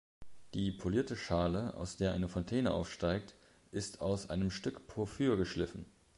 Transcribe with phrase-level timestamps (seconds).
[0.55, 3.35] Die polierte Schale, aus der eine Fontäne aufsteigt,
[3.69, 5.85] ist aus einem Stück Porphyr geschliffen.